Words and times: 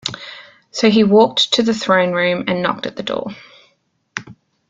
So 0.71 0.89
he 0.89 1.03
walked 1.03 1.53
to 1.53 1.61
the 1.61 1.75
Throne 1.75 2.11
Room 2.11 2.45
and 2.47 2.63
knocked 2.63 2.87
at 2.87 2.95
the 2.95 3.03
door. 3.03 3.35